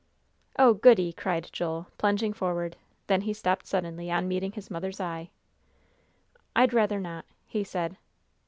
"Oh, 0.57 0.73
goody!" 0.73 1.13
cried 1.13 1.51
Joel, 1.53 1.85
plunging 1.99 2.33
forward. 2.33 2.75
Then 3.05 3.21
he 3.21 3.35
stopped 3.35 3.67
suddenly, 3.67 4.09
on 4.09 4.27
meeting 4.27 4.53
his 4.53 4.71
mother's 4.71 4.99
eye. 4.99 5.29
"I'd 6.55 6.73
rather 6.73 6.99
not," 6.99 7.25
he 7.45 7.63
said. 7.63 7.97